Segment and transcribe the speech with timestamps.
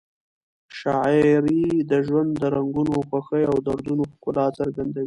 [0.79, 4.99] شاعري د ژوند د رنګونو، خوښیو او دردونو ښکلا څرګندوي.